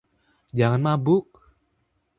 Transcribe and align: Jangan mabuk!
Jangan 0.53 0.81
mabuk! 0.85 1.31